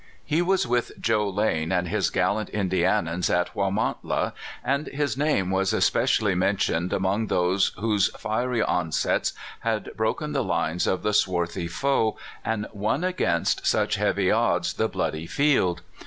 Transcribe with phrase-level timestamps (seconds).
[0.25, 1.31] He was with 250 CALIFORNIA SKETCHES.
[1.35, 4.31] Joe Lane and his gallant Indianians at Juamant la,
[4.63, 10.87] and his name was specially mentioned among those whose fiery onsets had broken the lines
[10.87, 15.83] of the swarthy foe, and won against such heavy odds the bloody field.